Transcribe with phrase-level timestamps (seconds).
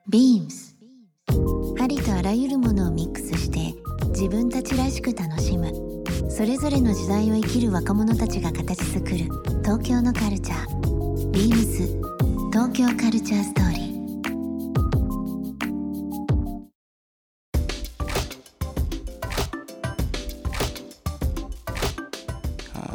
[0.08, 0.78] ビームス
[1.82, 3.74] ありとあらゆるものをミックスして
[4.12, 5.97] 自分たちらしく楽しむ
[6.30, 9.16] それぞれの時代を生きる若者たちが形作る
[9.64, 11.32] 東京のカルチャー。
[11.32, 11.88] ビームス
[12.52, 13.88] 東京カルチャーストーリー。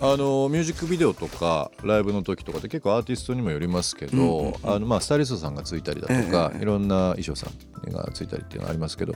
[0.05, 9.15] あのミュージックビデオとかライブの時とかで結構アーティストにもよりますけど、あのまあスタイリストさんがついたりだとか、いろんな衣装さんがついたりっていうのがありますけど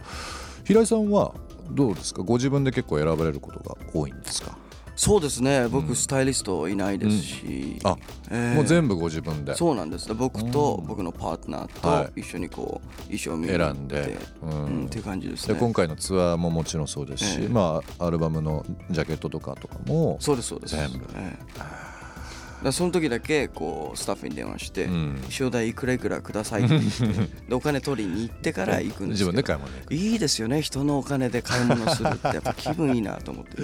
[0.64, 1.34] 平井さんは
[1.70, 2.22] どうですか？
[2.22, 4.56] ご自分で結構選ばれることが多いんですか、
[4.94, 5.68] そうですね。
[5.68, 7.96] 僕スタイリストいないですし、あ、
[8.30, 8.54] えー。
[8.54, 9.54] もう全部ご自分で。
[9.54, 10.12] そうなんです。
[10.14, 10.86] 僕とうん。
[10.86, 17.48] 僕のパートナはーと一緒にこう衣装を見選んで、ううんんっていう感じですでね今回のツアーももちろんそうですし、ええ。
[17.48, 20.76] まあアルバムのジャケットとかとかもそうですそうです。
[20.76, 21.04] 全部。
[21.14, 21.95] ええ
[22.62, 27.04] だその時だけこうスタッフに電話して、うん衣装代いくらいくらくださいって言って
[27.48, 33.62] でお金取りに行ってから行くんです自分で買い物いいですよね人のお金で買い物するってやっぱ気分いいなと思って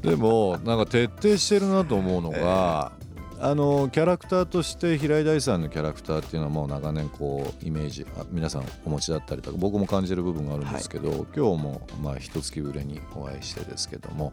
[0.08, 2.92] でもなんか徹底してるなと思うのが、
[3.40, 14.32] あのキャラクターとして平井大さんのキャラクターっていうのはもう長年こうイメージあ皆さんお持ちだったりとか僕も感じる部分があるんですけど、今日もまあ一月ぶりにお会いしてですけども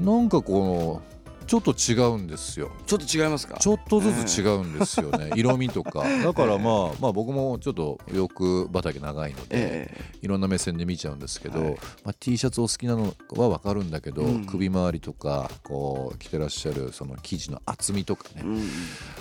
[0.00, 1.02] なんかこの
[1.46, 2.70] ちょっと違うんですよ。
[2.86, 3.56] ちょっと違いますか？
[3.58, 6.04] ちょっとずつ違うんですよね、 色味とか。
[6.22, 11.74] だからまあまあ僕もちょっと洋服畑長いので、えいろんな目線で見ちゃうんですけど、はい。
[12.04, 14.46] まあ、T シャツお好きなのは分かるんだけど、うん。
[14.46, 18.44] 首周りとかこう着てらっしゃるその生地の厚みとかね、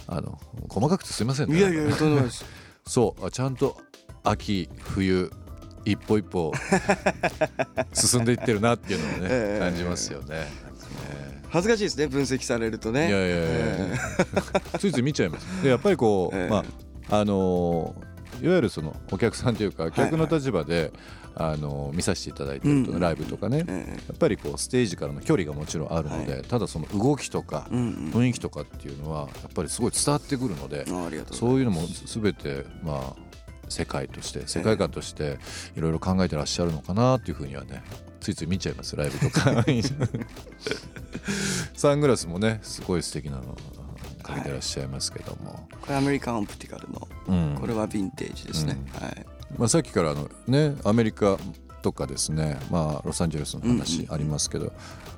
[0.08, 0.40] あの
[0.70, 1.58] 細かくてすいませんね。
[1.58, 2.46] いやいやとんでもないです。
[2.88, 3.78] そうあちゃんと
[4.24, 5.32] 秋冬
[5.86, 6.52] 一歩一歩
[7.94, 9.59] 進んでいってるなっていうのをね、ええ。
[9.59, 10.48] 感じますよね。
[11.51, 13.06] え恥ずかしいですね分析されるとね。
[13.06, 13.91] えいやいやいやいえ
[14.73, 15.63] や、ついつい見ちゃいます。
[15.63, 16.50] でやっぱりこう、ええ。
[16.50, 16.63] ま
[17.09, 20.91] ああのーいわゆるそのお客さんというか客の立場で、
[21.35, 28.11] あのー見させていただいてると、うんライブとかね、えやっぱりこうステージからの距離がもちろんあるので、ただその動きとかえうんうん。
[28.11, 30.85] 雰囲気とかっていうのはやっぱりすごい伝わってくるので、
[31.31, 33.31] そういうのも全てまあ
[33.69, 35.38] 世界として世界観として
[35.75, 37.84] いろいろ考えてらっしゃるのかなっていうふうにはね
[38.22, 39.66] ついつい見ちゃいますライブとか。
[41.76, 43.58] サングラスもねすごい素敵なの
[44.22, 47.58] かけてらっしゃいますけども、これアメリカンオプティカルのうん。
[47.59, 49.06] これはヴィンテージですね、うん。
[49.06, 49.26] はい。
[49.58, 51.38] まあ、さっきからあのねアメリカ
[51.82, 54.14] とかですね、まあ、ロサンゼルスの話うんうん。
[54.14, 54.76] ありますけど、やっ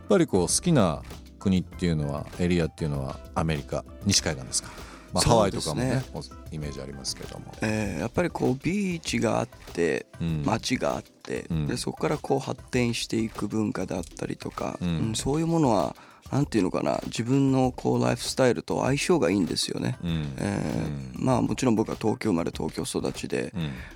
[0.07, 1.03] ぱりこう好きな
[1.39, 4.69] 国っていうのはエリアっていうのはアメリカ西海岸ですか、
[5.13, 6.03] まあ、ハワイとかもね
[6.51, 10.43] イメージありますけども、えーやっぱりこうビーチがあってうん。
[10.45, 11.67] 街があって、うん。
[11.67, 14.87] でそこからこう発展していく文化だったりとか、うん。
[14.87, 15.95] うんそういうものは
[16.33, 19.97] なんていうのかな自分のこうライフスタイルと相性がいいんですよね。
[20.03, 20.33] うん。
[20.39, 23.53] えーまあもちろん僕は東京生まれ東京育ちで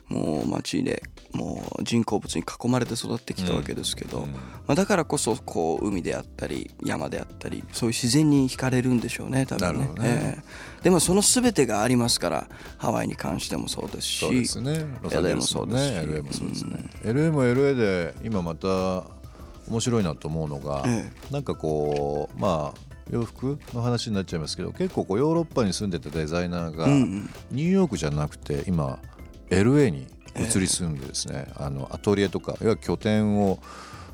[0.10, 0.18] う、ん。
[0.18, 1.02] もう街で
[1.34, 4.32] もう人工物に囲まれて育ってきたわけですけど、うん。
[4.32, 9.86] まあ、だからこそこう海であったり山であったりそういう自然に惹かれるんでしょうね多分ね。
[9.86, 9.94] ね。
[10.04, 12.48] ええでもその全てがありますから
[12.78, 19.04] ハワイに関してもそうですしそうですねロサンゼルスもね LA LA ももそううですすそでしね、LA も LA で今また
[19.70, 22.80] 面白いなと思うのが、えなんかこうまあ
[23.12, 27.30] 洋服の話になっちゃいますけど結構こうヨーロッパに住んでたデザイナーが、うんうん。
[27.52, 29.00] ニューヨークじゃなくて今
[29.50, 33.60] LA に移り住んでですね、あのアトリエとかいわゆる拠点を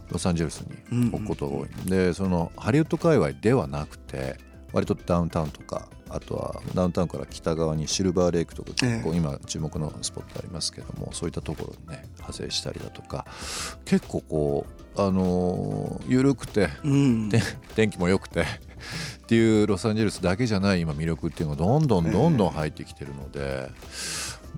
[0.10, 0.62] ロサンゼルス
[0.92, 4.38] に置くことが多い、でそのハリウッド界隈ではなくて
[4.72, 9.04] 割とダウンタウンとかあとはダウンタウンから北側にシルバーレイクとかええ。
[9.04, 13.26] こう今注目のスポットありますけどもそういったところにね派生したりだとか
[13.86, 16.70] 結構こうあのー緩くて
[17.76, 18.46] 天気も良くてっ
[19.26, 23.70] ていうロサンゼルスだけじゃない今魅力っていうのがどんどんどんどん入ってきてるので、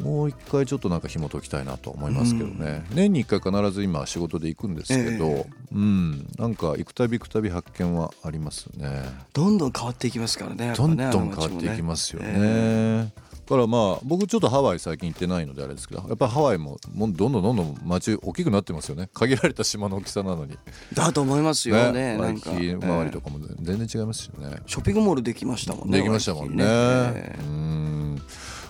[0.01, 6.27] もう一回ちょっとなんか紐解きたいなと思いますけどね、年に一回必ず今仕事で行くんですけど、えうん。
[6.37, 9.03] なんか行くたび行くたび発見はありますね。
[9.33, 12.33] どんどん変わっていきますからねやっぱどんねどん変わっていきますよね。
[12.35, 13.07] え
[13.45, 19.09] だからまあ僕ちょっとハワイ最近行ってないのであれですけどやっぱりハワイももうどんどんどんどん街大きくなってますよね。
[19.13, 20.57] 限られた島の大きさなのに。
[20.93, 22.51] だと思いますよねワイなんか。
[22.51, 24.49] 周りとえかも全然違いますしね。
[24.51, 26.65] えショッピングモールできましたもんねできましたもんね。
[26.65, 27.94] ワイキキえうん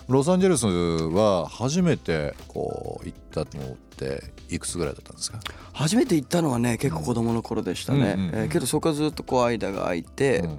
[0.08, 5.40] ロサンゼルスは初めてこう行ったのっていくつぐらいだったんですか？
[5.50, 8.34] え初めて行ったのはね結構子供の頃でしたね、うんうんうん。
[8.42, 10.58] ええけどそこからずっとこう間が空いて、うん。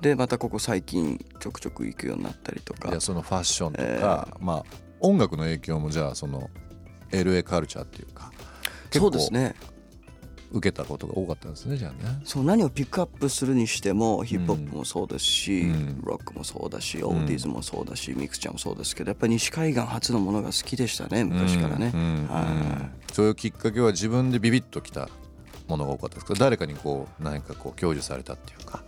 [0.00, 2.88] でまたここ最近ちょくちょく行くようになったりとか。
[2.88, 4.64] いやそのファッションとか、まあ
[5.00, 6.50] 音楽の影響もじゃあその
[7.10, 8.30] LA カルチャーっていうか
[8.90, 9.54] 結構そうですね
[10.52, 12.20] 受けたことが多かったんですねじゃあね。
[12.24, 16.00] そう何をピックアップするにしてもヒップホップもそうですし、うん。
[16.04, 22.00] ロックもそうだし、オーディーズもそうだしミクチャーもそうですけどやっぱり西海岸初のものが好きでしたね昔からね、うん。
[22.00, 22.28] うん。
[22.28, 22.44] はい。
[22.44, 25.08] うんそういうきっかけは自分でビビッときた
[25.68, 26.34] ものが多かったですか？
[26.34, 28.82] 誰かにこう何かこう享受されたっていうか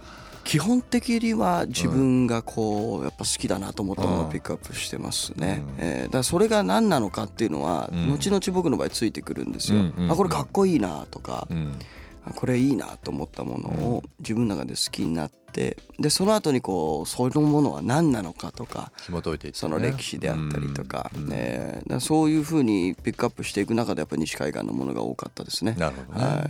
[0.44, 4.26] 基本的には自分がこうやっぱ好きだなと思ったものうん。
[4.29, 5.75] をピックアップしてますね、うん。
[5.79, 8.08] えーだからそれが何なのかっていうのはうん。
[8.12, 11.79] 後々僕の場合ついてくるんですよ、うんあこれかっこいいなとか、うん。
[12.26, 19.61] あこれいいなと思ったものを自分の中で好きになってでその後にこうそのものは何なのかとか紐解いていってね。
[19.61, 25.76] その歴史であったりとか,、えーだそういうふうにピックアップしていく中でやっぱり西海岸のものが多かったですね。
[25.79, 26.43] なるほどね、は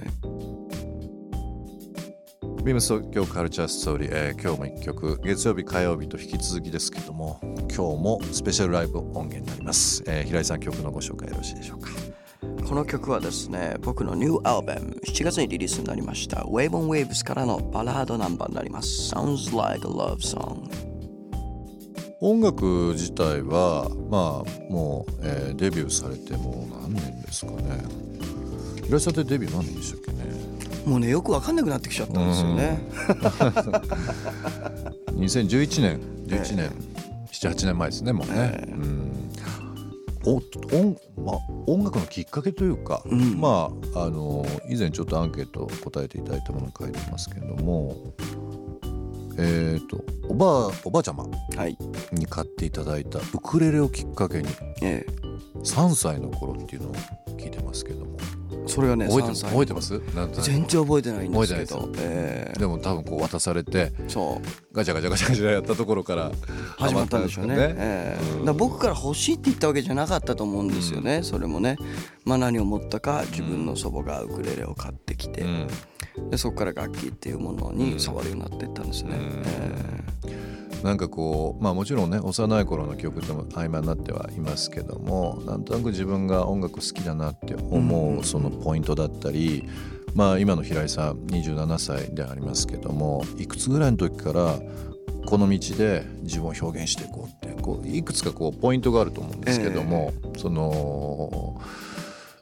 [0.60, 0.63] い
[2.64, 5.20] ビームス東京カルチャーストーリー、えー今日も一曲。
[5.22, 11.90] 月曜日火曜日と引き続きですけども今日もスペシャルライブ音源になります、えー平井さん曲のご紹介よろしいでしょうか？
[12.66, 19.14] この曲はですね僕のニューアルバム7月にリリースになりました Wave on Waves からのバラードナンバーになります。
[19.14, 20.62] Sounds like a love song.
[22.22, 22.64] 音楽
[22.94, 27.84] 自体はまあもう、えーデビューされてもう何年ですかね。
[28.84, 30.53] 平井さんってデビュー何年でしたっけね？
[30.86, 32.78] もうねよく分かんなくなってきちゃったんですよね、
[35.16, 36.70] 2011年11年、
[37.32, 39.30] 78年前ですねもうね、うん。
[40.26, 41.36] お音まあ、
[41.66, 43.38] 音楽のきっかけというか、うん。
[43.38, 48.14] まああの以前ちょっとアンケート答えていただいたもの書いてますけれども
[49.36, 51.26] えっ、とおばあおばあちゃま
[51.56, 51.76] はい、
[52.12, 54.48] に買っていただいたウクレレをきっかけに
[54.80, 55.04] え
[55.62, 56.94] 3歳の頃っていうのを
[57.36, 58.16] 聞いてますけども。
[58.18, 59.50] えそれがね覚えて3歳。
[59.50, 60.00] 覚えてます？
[60.42, 61.80] 全然覚えてないんですけど。
[61.80, 62.58] 覚えてええ。
[62.58, 64.46] でも多分こう渡されてそう。
[64.74, 66.32] ガチャガチャガチャガチャやったところから
[66.78, 67.54] 始まったんでしょうね。
[67.58, 68.38] ええ。
[68.38, 68.44] うん。
[68.44, 71.76] だ僕から欲しいって言ったわけじゃなかったと思うんですよね、それもね。
[72.24, 76.30] まあ何を思ったか自分の祖母がウクレレを買ってきて、うん。
[76.30, 79.16] でそこから楽器っていうものに触るようになっていったんですね。
[80.26, 80.53] うん
[80.84, 89.68] えなんかこうまあもちろんね幼い頃の記憶とも曖昧になってはいますけどもなんとなく自分が音楽好きだなって思うそのポイントだったり、
[90.14, 94.58] まあ今の平井さん27歳でありますけどもいくつぐらいの時から
[95.26, 101.60] この道で自分を表現していこうってこういくつかこうポイントがあると思うんですけども、その、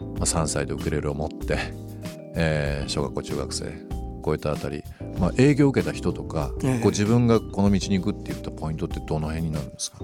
[0.01, 1.59] まあ、3歳でウクレレを持って、
[2.35, 3.73] えー小学校中学生
[4.25, 4.83] 超えたあたり、
[5.19, 6.81] まあ、営業を受けた人とか、ええ。
[6.81, 9.99] こう自分がこの道に行くって言ったポイントってどの辺になるんですか？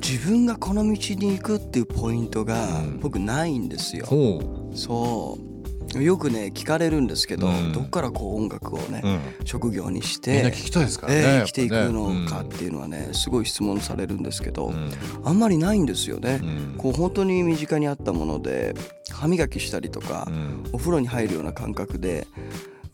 [0.00, 0.96] 自分がこの道に
[1.36, 3.00] 行くっていうポイントがうん。
[3.00, 4.06] 僕ないんですよ。
[4.06, 6.02] ほそう。
[6.02, 7.72] よくね聞かれるんですけど、うん。
[7.72, 14.90] どっからこう音楽をね、う、うん、職業にして、きたいですからね、えー生きていくねのかっていうのはねすごい質問されるんですけど、うん。
[15.24, 16.40] あんまりないんですよね。
[16.42, 16.74] うん。
[16.76, 18.74] こう本当に身近にあったもので
[19.10, 20.64] 歯磨きしたりとかう、ん。
[20.72, 22.26] お風呂に入るような感覚で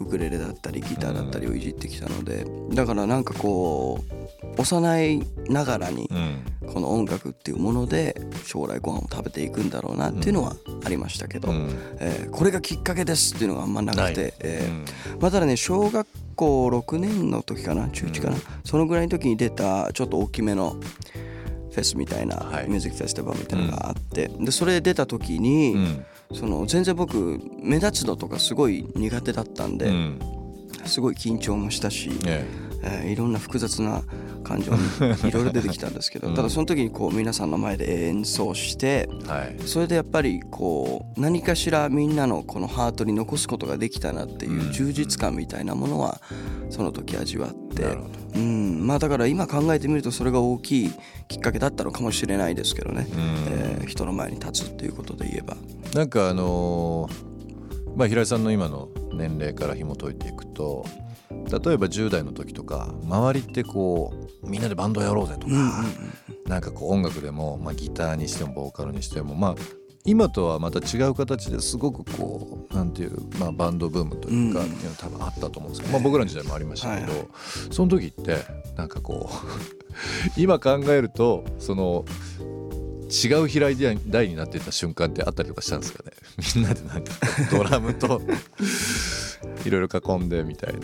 [0.02, 4.04] ウクレレだったりギターだったりをいじってきたのでだからなんかこ
[4.56, 6.44] う幼いながらにうん。
[6.73, 10.54] この音楽っていうもので将来ご飯を食べていくんだろうなっていうのは
[10.85, 11.68] ありましたけど、うん。
[11.99, 15.21] えーこれがきっかけですっていうのがあんまなくて、えーうん。
[15.21, 20.76] まあただね小学校6年の時かな中1かな、そのぐらいの時に出たちょっと大きめの
[21.73, 22.68] フェスみたいな、はい。
[22.68, 30.19] ミュージックフェスティバルみたいなのがあって、でそれ出た時に、うんその全然僕目立つのとかすごい苦手だったんで、うん。
[30.87, 32.45] すごい緊張もしたし、ね
[32.83, 34.03] えーいろんな複雑な
[34.43, 36.35] 感情にいろいろ出てきたんですけど、 うん。
[36.35, 39.57] ただその時にこう皆さんの前で演奏してはい。
[39.67, 46.21] それでやっぱりこう何かしらみんなのこのハートに残すことができたなっていう充実感みたいなものは
[46.71, 48.41] その時味わって、なるほど。
[48.41, 50.91] うん、まあだから今考えてみるとそれが大きい
[51.29, 53.21] きっかけだったのかもしれないですけどね、うん。
[53.21, 55.57] えー人の前に立つっていうことで言えば。
[55.95, 57.33] なんかあのー
[57.97, 60.87] まあ平井さんの今の年齢から紐解いていくと
[61.59, 65.85] 例えば10代の時とか周りってこうみんなでバンドやろうぜとか、
[66.47, 69.54] なんかこう音楽でも、まあ、ギターにしてもボーカルにしてもまあ
[70.04, 74.66] 今とはまた違う形ですごくこうなんていう、まあ、バンドブームというか、うん。
[74.66, 77.26] っていうのは多分あったと思うんですけど、まあ、僕らの時代もありましたけど、はいは
[77.71, 78.38] その時って
[78.76, 79.37] なんかこう
[80.37, 82.04] 今考えるとその
[83.12, 83.76] 違う平井
[84.09, 86.12] 大になっていた瞬間ってあったりとかしたんですかね。
[86.56, 87.12] みんなでなんか
[87.50, 88.23] ドラムと
[89.66, 90.80] いろいろ囲んでみたいな。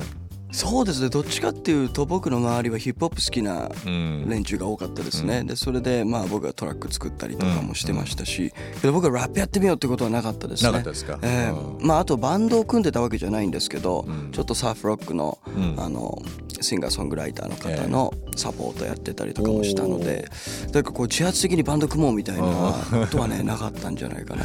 [0.51, 1.11] そうですね。
[1.11, 4.29] どっちかっていうと僕の周りはヒップホップ好きなうん。
[4.29, 10.71] 連中が多かったですね、でそれでまあ僕がトラック作ったりとかもしてましたし、けど僕はラップやってみようってことはなかったですね。
[10.71, 14.33] なかったですか、えーまああとバンドを組んでたわけじゃないんですけど、うん。
[14.33, 15.75] ちょっとサーフロックの,、うん。
[15.79, 16.21] あの
[16.61, 20.29] シンガーソングライターの方のサポートやってたりとかもしたので、
[20.73, 24.45] だからこう自発的にバンド組もうみたいなことはねなかったんじゃないかな。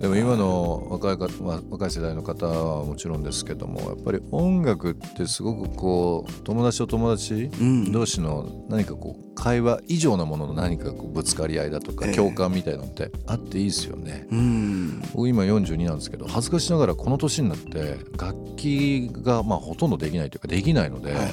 [0.00, 7.92] でも今の若いか、まあ、若い世代の方はもちろんですけどもやっぱり音楽ってすごくこう友達と友達うん。
[7.92, 12.14] 同士の何かこう会話以上のものの何かこうぶつかり合いだとかええ。
[12.14, 14.26] 共感みたいなのってあっていいですよね。
[14.30, 15.02] うん。
[15.12, 21.32] 僕今42なんですけど恥ずかしながらこの年になって楽器がまあほとんどできないというかできないので、はいはい。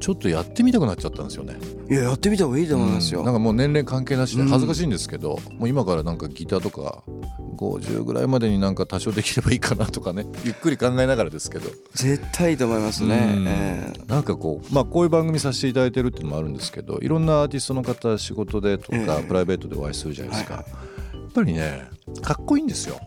[0.00, 1.56] ちょっとやってみたくなっちゃったんですよね。
[1.90, 3.20] いややってみた方がいいと思いますよ。
[3.20, 3.26] うん。
[3.26, 4.48] なんかもう年齢関係なしでうん。
[4.48, 7.04] 恥ずかしいんですけど、もう今からなんかギターとか
[7.54, 10.26] 50ぐらいまでになんか多少できればいいかなとかね。
[10.44, 13.34] ゆっくり考えながらですけど、絶対いいと思いますね。
[13.36, 13.46] うん。
[13.48, 19.24] えーなんかこうまあこういう番組させていただいてるっていうのもあるんですけどいろんなアーティストの方仕事でとか、ええ。
[19.26, 20.64] プライベートでお会いするじゃないですか、はい
[21.34, 21.88] やっぱりね
[22.22, 23.00] かっこいいんですよ。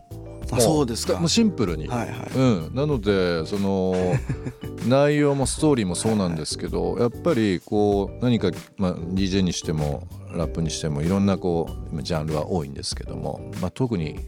[0.58, 1.18] そうですか。
[1.18, 2.30] もうシンプルに、はいはい。
[2.34, 2.40] う
[2.70, 3.94] ん、なのでその
[4.86, 14.18] 内容もストーリーもそうなんですけどやっぱりこう何か、まあ、DJ にしてもラップにしてもいろんなこう今ジャンルは多いんですけども、まあ、特に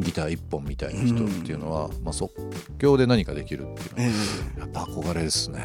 [0.00, 2.32] ギター一本みたいな人っていうのは、まあ、即
[2.78, 4.12] 興で何かできるっていうのは
[4.56, 5.58] えやっぱ憧れですね。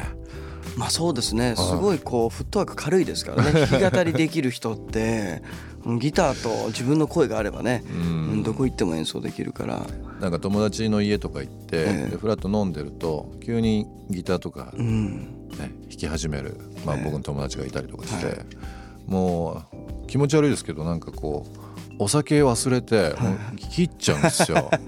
[0.74, 1.54] ーまあそうですね。
[1.56, 3.52] すごいこうフットワーク軽いですからね。
[3.66, 5.42] 弾き語りできる人って
[5.84, 8.36] うんギターと自分の声があればね、ううん。
[8.40, 9.86] ん、どこ行っても演奏できるから、
[10.20, 12.10] なんか友達の家とか行って、ええ。
[12.10, 17.04] でフラット飲んでると急にギターとか、ね、うん、弾き始める、まあ、ええ。
[17.04, 18.36] 僕の友達がいたりとかして、はい
[19.08, 21.58] もう気持ち悪いですけどなんかこう
[21.98, 24.70] お酒忘れてもう切っちゃうんですよ。
[24.70, 24.80] かっ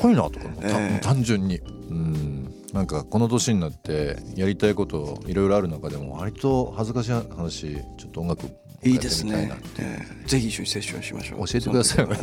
[0.00, 0.68] こいいなとかもうた。
[0.68, 0.90] ええ。
[0.90, 1.58] もう単純に。
[1.58, 2.52] うん。
[2.72, 8.46] なんかこの年になってやりたいこといろいろある中でも割と恥ずかしい話ちょっと音楽
[8.82, 9.52] いいですね。
[9.78, 11.46] えーぜひ一緒にセッションしましょう。
[11.46, 12.04] 教えてください。
[12.04, 12.16] よね。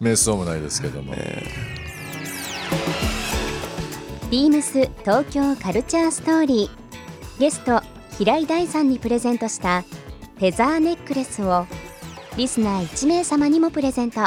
[0.00, 1.14] 瞑想もないですけども。
[4.30, 7.40] ビームス東京カルチャーストーリー。
[7.40, 7.82] ゲスト
[8.20, 11.64] 平井大さんにプレゼントしたフェザーネックレスを
[12.36, 14.20] リスナー1名様にもプレゼント。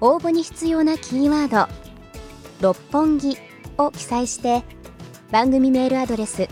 [0.00, 1.72] 応募に必要なキーワード
[2.62, 3.36] 「六本木」
[3.78, 4.62] を記載して
[5.32, 6.46] 番組メールアドレス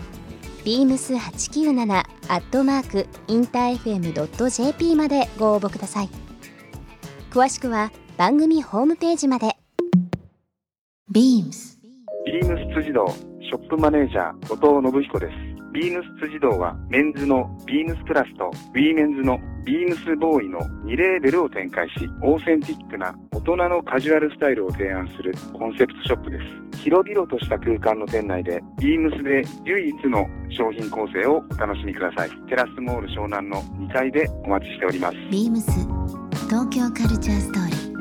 [0.65, 6.09] beams897 アットマークインター FM.jp までご応募ください。
[7.29, 9.55] 詳しくは番組ホームページまで。
[11.09, 11.77] BEAMS
[12.25, 15.50] ビームス辻堂ショップマネージャー後藤信彦です。
[15.73, 26.39] ビームス辻堂はメンズのビームスプラスとウィーメンズのビームスボーイの2レーベルを展開し、オーセンティックな大人のカジュアルスタイルを提案するコンセプトショップで
[26.73, 26.79] す。
[26.83, 32.31] 広々とした空間の店内でビームスで唯一の商品構成をお楽しみください。
[32.49, 35.15] テラスモール湘南の2階でお待ちしております。
[35.29, 35.61] BEAMS
[36.49, 37.91] 東京カルチャーストーリー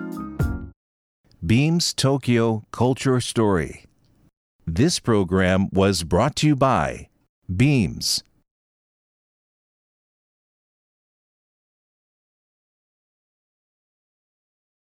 [1.47, 3.85] Beams Tokyo Culture Story.
[4.67, 7.10] This program was brought to you by
[7.57, 8.23] Beams.